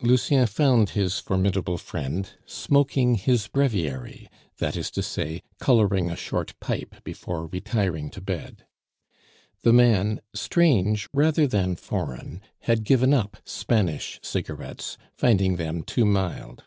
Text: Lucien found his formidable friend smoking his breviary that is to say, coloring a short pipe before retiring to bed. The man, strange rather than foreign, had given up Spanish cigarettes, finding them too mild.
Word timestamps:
Lucien 0.00 0.46
found 0.46 0.88
his 0.96 1.18
formidable 1.18 1.76
friend 1.76 2.30
smoking 2.46 3.16
his 3.16 3.46
breviary 3.46 4.26
that 4.56 4.74
is 4.74 4.90
to 4.90 5.02
say, 5.02 5.42
coloring 5.58 6.10
a 6.10 6.16
short 6.16 6.58
pipe 6.60 6.94
before 7.04 7.46
retiring 7.46 8.08
to 8.08 8.22
bed. 8.22 8.64
The 9.60 9.74
man, 9.74 10.22
strange 10.34 11.10
rather 11.12 11.46
than 11.46 11.76
foreign, 11.76 12.40
had 12.60 12.84
given 12.84 13.12
up 13.12 13.36
Spanish 13.44 14.18
cigarettes, 14.22 14.96
finding 15.14 15.56
them 15.56 15.82
too 15.82 16.06
mild. 16.06 16.64